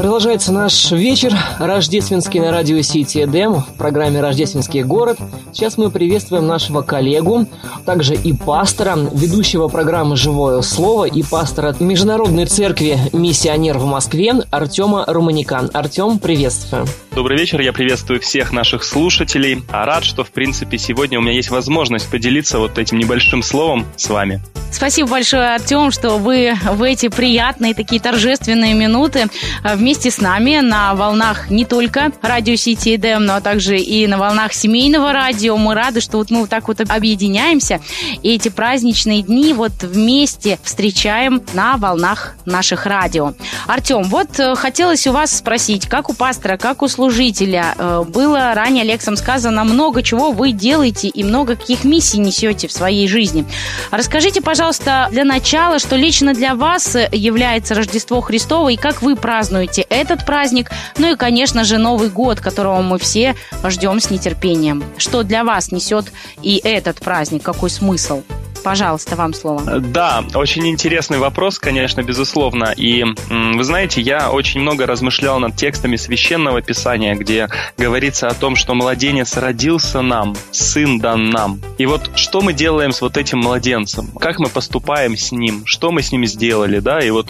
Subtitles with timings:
[0.00, 5.18] Продолжается наш вечер рождественский на радио Сити Эдем в программе «Рождественский город».
[5.52, 7.44] Сейчас мы приветствуем нашего коллегу,
[7.84, 15.04] также и пастора, ведущего программы «Живое слово» и пастора Международной церкви «Миссионер» в Москве Артема
[15.06, 15.70] Руманикан.
[15.74, 16.86] Артем, приветствую.
[17.14, 19.62] Добрый вечер, я приветствую всех наших слушателей.
[19.70, 23.84] А рад, что, в принципе, сегодня у меня есть возможность поделиться вот этим небольшим словом
[23.96, 24.40] с вами.
[24.72, 29.26] Спасибо большое, Артем, что вы в эти приятные такие торжественные минуты
[29.64, 34.18] вместе вместе с нами на волнах не только радио Сити ДМ, но также и на
[34.18, 35.56] волнах семейного радио.
[35.56, 37.80] Мы рады, что вот мы вот так вот объединяемся
[38.22, 43.34] и эти праздничные дни вот вместе встречаем на волнах наших радио.
[43.66, 48.54] Артем, вот э, хотелось у вас спросить, как у пастора, как у служителя, э, было
[48.54, 53.44] ранее Алексом сказано много чего вы делаете и много каких миссий несете в своей жизни.
[53.90, 59.79] Расскажите, пожалуйста, для начала, что лично для вас является Рождество Христово и как вы празднуете
[59.80, 64.82] празднуете этот праздник, ну и, конечно же, Новый год, которого мы все ждем с нетерпением.
[64.96, 68.22] Что для вас несет и этот праздник, какой смысл?
[68.62, 69.80] Пожалуйста, вам слово.
[69.80, 72.74] Да, очень интересный вопрос, конечно, безусловно.
[72.76, 78.56] И вы знаете, я очень много размышлял над текстами священного писания, где говорится о том,
[78.56, 81.60] что младенец родился нам, сын дан нам.
[81.78, 84.08] И вот что мы делаем с вот этим младенцем?
[84.18, 85.64] Как мы поступаем с ним?
[85.64, 86.80] Что мы с ним сделали?
[86.80, 87.00] Да?
[87.00, 87.28] И вот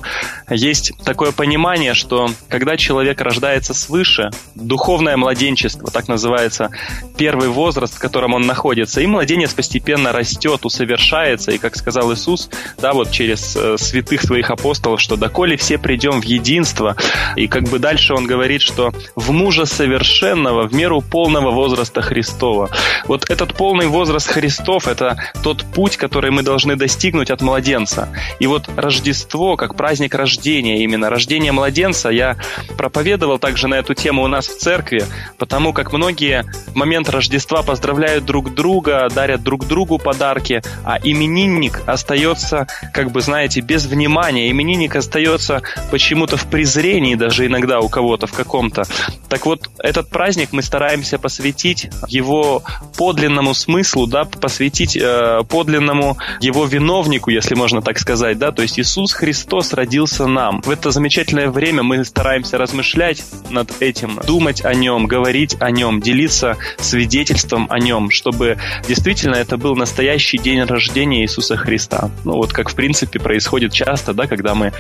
[0.49, 6.71] есть такое понимание, что когда человек рождается свыше, духовное младенчество, так называется,
[7.17, 12.13] первый возраст, в котором он находится, и младенец постепенно растет, усовершается совершается, и как сказал
[12.13, 16.97] Иисус, да, вот через э, святых своих апостолов, что доколе все придем в единство,
[17.37, 22.71] и как бы дальше он говорит, что в мужа совершенного, в меру полного возраста Христова.
[23.07, 28.09] Вот этот полный возраст Христов– это тот путь, который мы должны достигнуть от младенца.
[28.41, 32.37] И вот Рождество, как праздник рождения, именно рождение младенца, я
[32.77, 35.05] проповедовал также на эту тему у нас в церкви,
[35.39, 41.83] потому как многие в момент Рождества поздравляют друг друга, дарят друг другу подарки, а именинник
[41.87, 44.51] остается, как бы, знаете, без внимания.
[44.51, 48.85] Именинник остается почему-то в презрении даже иногда у кого-то в каком-то.
[49.29, 52.63] Так вот, этот праздник мы стараемся посвятить его
[52.97, 58.79] подлинному смыслу, да, посвятить э, подлинному его виновнику, если можно так сказать, да, то есть
[58.79, 60.63] Иисус Христос родился нам.
[60.63, 66.01] В это замечательное время мы стараемся размышлять над этим, думать о нем, говорить о нем,
[66.01, 72.11] делиться свидетельством о нем, чтобы действительно это был настоящий день рождения рождения Иисуса Христа.
[72.25, 74.73] Ну, вот как, в принципе, происходит часто, да, когда мы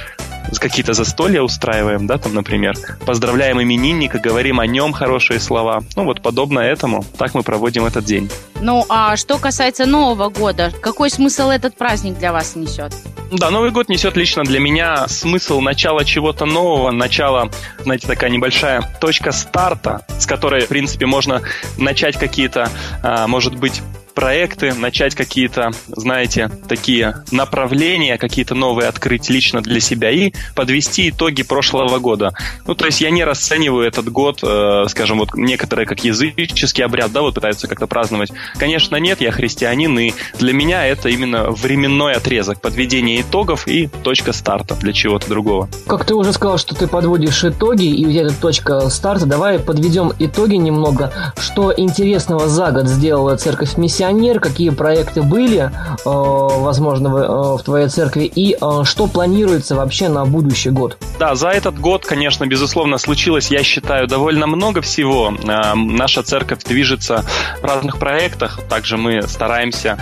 [0.58, 2.76] какие-то застолья устраиваем, да, там, например,
[3.06, 5.82] поздравляем именинника, говорим о нем хорошие слова.
[5.97, 8.28] Ну, вот подобно этому, так мы проводим этот день.
[8.60, 12.92] Ну, а что касается Нового года, какой смысл этот праздник для вас несет?
[13.32, 17.48] Да, Новый год несет лично для меня смысл начала чего-то нового, начала,
[17.82, 21.41] знаете, такая небольшая точка старта, с которой, в принципе, можно
[21.78, 22.69] начать какие-то,
[23.03, 23.80] а, может быть,
[24.15, 31.43] проекты, начать какие-то, знаете, такие направления, какие-то новые открыть лично для себя и подвести итоги
[31.43, 32.32] прошлого года.
[32.66, 37.12] Ну, то есть я не расцениваю этот год, э, скажем, вот некоторые как языческий обряд,
[37.12, 38.31] да, вот пытаются как-то праздновать.
[38.59, 44.32] Конечно, нет, я христианин, и для меня это именно временной отрезок, подведение итогов и точка
[44.32, 45.69] старта для чего-то другого.
[45.87, 50.12] Как ты уже сказал, что ты подводишь итоги, и у тебя точка старта, давай подведем
[50.19, 51.12] итоги немного.
[51.38, 55.71] Что интересного за год сделала церковь Мессия миссионер, какие проекты были, э,
[56.05, 60.97] возможно, в, э, в твоей церкви, и э, что планируется вообще на будущий год?
[61.19, 65.34] Да, за этот год, конечно, безусловно, случилось, я считаю, довольно много всего.
[65.75, 67.25] Наша церковь движется
[67.60, 69.99] в разных проектах, также мы стараемся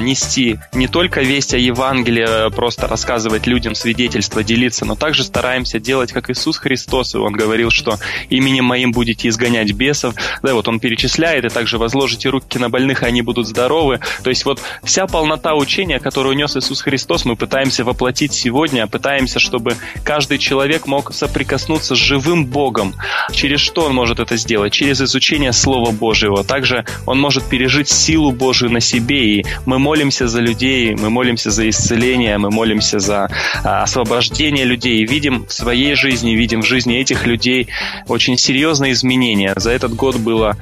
[0.00, 6.12] нести не только весть о Евангелии, просто рассказывать людям свидетельства, делиться, но также стараемся делать,
[6.12, 7.98] как Иисус Христос, и Он говорил, что
[8.28, 13.02] именем моим будете изгонять бесов, да, вот Он перечисляет, и также возложите руки на больных,
[13.02, 14.00] и они будут будут здоровы.
[14.22, 19.38] То есть вот вся полнота учения, которую унес Иисус Христос, мы пытаемся воплотить сегодня, пытаемся,
[19.38, 22.94] чтобы каждый человек мог соприкоснуться с живым Богом.
[23.32, 24.72] Через что он может это сделать?
[24.72, 26.44] Через изучение Слова Божьего.
[26.44, 31.50] Также он может пережить силу Божию на себе, и мы молимся за людей, мы молимся
[31.50, 33.28] за исцеление, мы молимся за
[33.62, 37.68] а, освобождение людей, видим в своей жизни, видим в жизни этих людей
[38.08, 39.52] очень серьезные изменения.
[39.56, 40.56] За этот год было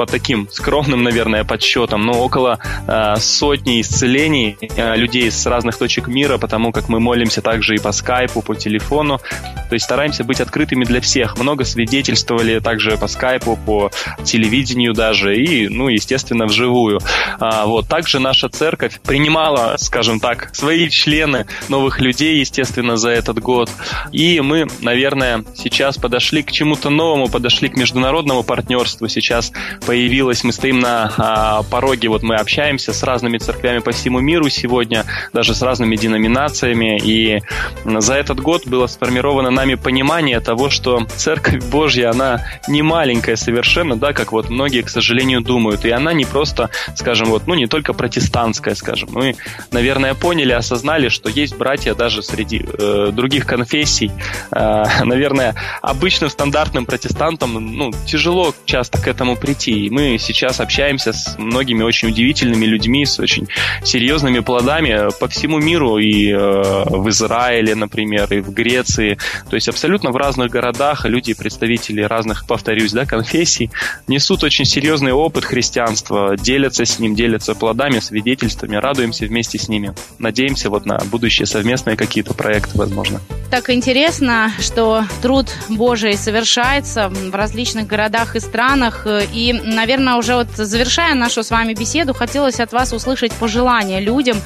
[0.00, 2.58] по таким скромным, наверное, подсчетам, но около
[2.88, 7.78] э, сотни исцелений э, людей с разных точек мира, потому как мы молимся также и
[7.78, 9.20] по скайпу, по телефону.
[9.68, 11.38] То есть стараемся быть открытыми для всех.
[11.38, 13.90] Много свидетельствовали также по скайпу, по
[14.24, 17.00] телевидению даже и, ну, естественно, вживую.
[17.38, 17.86] А, вот.
[17.86, 23.70] Также наша церковь принимала, скажем так, свои члены, новых людей, естественно, за этот год.
[24.12, 29.06] И мы, наверное, сейчас подошли к чему-то новому, подошли к международному партнерству.
[29.06, 29.52] Сейчас
[29.90, 34.48] появилось, мы стоим на а, пороге, вот мы общаемся с разными церквями по всему миру
[34.48, 37.00] сегодня, даже с разными деноминациями.
[37.02, 37.42] И
[37.84, 43.96] за этот год было сформировано нами понимание того, что Церковь Божья, она не маленькая совершенно,
[43.96, 45.84] да, как вот многие, к сожалению, думают.
[45.84, 49.08] И она не просто, скажем, вот, ну, не только протестантская, скажем.
[49.10, 49.34] Мы,
[49.72, 54.12] наверное, поняли, осознали, что есть братья даже среди э, других конфессий.
[54.52, 59.69] Э, наверное, обычным стандартным протестантам, ну, тяжело часто к этому прийти.
[59.70, 63.46] И мы сейчас общаемся с многими очень удивительными людьми, с очень
[63.84, 69.16] серьезными плодами по всему миру и э, в Израиле, например, и в Греции.
[69.48, 73.70] То есть абсолютно в разных городах люди, представители разных, повторюсь, да, конфессий,
[74.08, 79.94] несут очень серьезный опыт христианства, делятся с ним, делятся плодами, свидетельствами, радуемся вместе с ними.
[80.18, 83.20] Надеемся вот на будущие совместные какие-то проекты, возможно.
[83.50, 89.06] Так интересно, что труд Божий совершается в различных городах и странах.
[89.32, 94.36] И, наверное, уже вот завершая нашу с вами беседу, хотелось от вас услышать пожелания людям,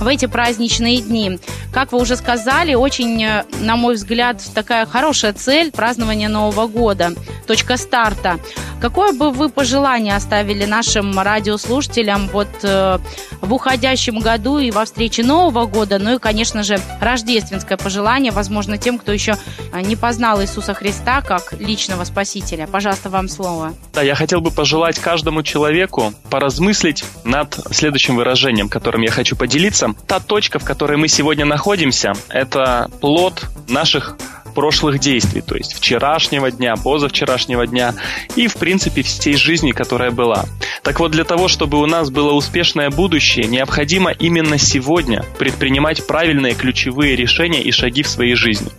[0.00, 1.38] в эти праздничные дни.
[1.72, 7.12] Как вы уже сказали, очень, э, на мой взгляд, такая хорошая цель празднования Нового года,
[7.46, 8.38] точка старта.
[8.80, 12.98] Какое бы вы пожелание оставили нашим радиослушателям вот э,
[13.42, 18.78] в уходящем году и во встрече Нового года, ну и, конечно же, рождественское пожелание, возможно,
[18.78, 19.36] тем, кто еще
[19.72, 22.66] э, не познал Иисуса Христа как личного Спасителя.
[22.66, 23.74] Пожалуйста, вам слово.
[23.92, 29.94] Да, я хотел бы пожелать каждому человеку поразмыслить над следующим выражением, которым я хочу поделиться.
[30.06, 34.18] Та точка, в которой мы сегодня находимся, это плод наших
[34.50, 37.94] прошлых действий, то есть вчерашнего дня, позавчерашнего дня
[38.36, 40.44] и, в принципе, всей жизни, которая была.
[40.82, 46.54] Так вот, для того, чтобы у нас было успешное будущее, необходимо именно сегодня предпринимать правильные
[46.54, 48.70] ключевые решения и шаги в своей жизни.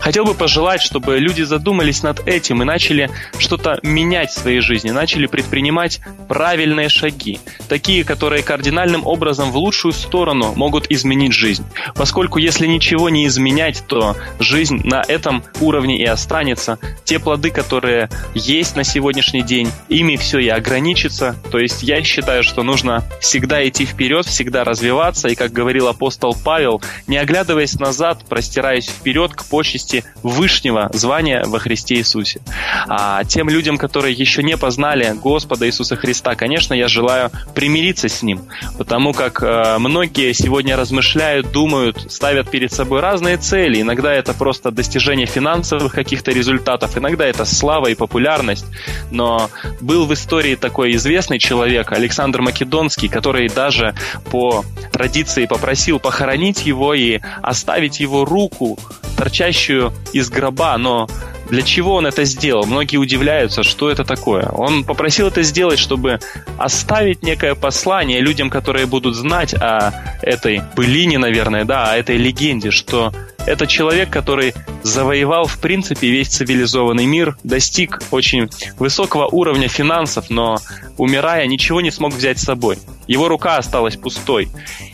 [0.00, 4.90] Хотел бы пожелать, чтобы люди задумались над этим и начали что-то менять в своей жизни,
[4.90, 11.64] начали предпринимать правильные шаги, такие, которые кардинальным образом в лучшую сторону могут изменить жизнь.
[11.94, 16.78] Поскольку если ничего не изменять, то жизнь на этом уровне и останется.
[17.04, 21.36] Те плоды, которые есть на сегодняшний день, ими все и ограничится.
[21.50, 26.36] То есть я считаю, что нужно всегда идти вперед, всегда развиваться, и, как говорил апостол
[26.44, 32.40] Павел, не оглядываясь назад, простираясь вперед к почести Вышнего звания во Христе Иисусе.
[32.86, 38.22] А тем людям, которые еще не познали Господа Иисуса Христа, конечно, я желаю примириться с
[38.22, 38.42] Ним,
[38.76, 43.80] потому как э, многие сегодня размышляют, думают, ставят перед собой разные цели.
[43.80, 48.66] Иногда это просто достижение достижение финансовых каких-то результатов, иногда это слава и популярность,
[49.12, 49.48] но
[49.80, 53.94] был в истории такой известный человек, Александр Македонский, который даже
[54.32, 58.76] по традиции попросил похоронить его и оставить его руку,
[59.16, 61.08] торчащую из гроба, но
[61.48, 62.66] для чего он это сделал?
[62.66, 64.46] Многие удивляются, что это такое.
[64.46, 66.18] Он попросил это сделать, чтобы
[66.58, 69.92] оставить некое послание людям, которые будут знать о
[70.22, 73.12] этой былине, наверное, да, о этой легенде, что
[73.48, 78.48] это человек, который завоевал, в принципе, весь цивилизованный мир, достиг очень
[78.78, 80.58] высокого уровня финансов, но,
[80.96, 82.78] умирая, ничего не смог взять с собой.
[83.06, 84.48] Его рука осталась пустой.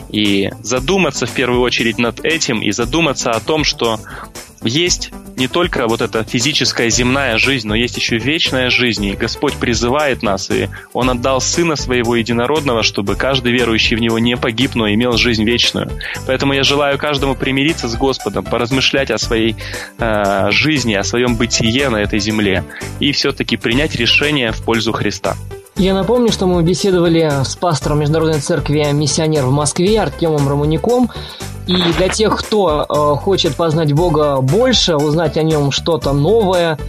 [0.09, 3.99] И задуматься в первую очередь над этим и задуматься о том, что
[4.63, 9.55] есть не только вот эта физическая земная жизнь, но есть еще вечная жизнь, и Господь
[9.55, 14.75] призывает нас, и Он отдал Сына Своего Единородного, чтобы каждый верующий в Него не погиб,
[14.75, 15.91] но имел жизнь вечную.
[16.25, 19.55] Поэтому я желаю каждому примириться с Господом, поразмышлять о своей
[19.97, 22.63] э, жизни, о своем бытие на этой земле,
[22.99, 25.35] и все-таки принять решение в пользу Христа.
[25.77, 31.11] Я напомню, что мы беседовали с пастором Международной церкви «Миссионер» в Москве Артемом Романюком.
[31.67, 36.79] И для тех, кто э, хочет познать Бога больше, узнать о нем что-то новое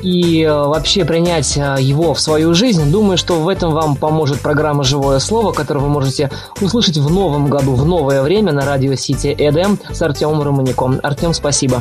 [0.00, 4.40] и э, вообще принять э, его в свою жизнь, думаю, что в этом вам поможет
[4.40, 6.30] программа «Живое слово», которую вы можете
[6.60, 10.98] услышать в новом году, в новое время на радио Сити Эдем с Артемом Романяком.
[11.02, 11.80] Артем, спасибо.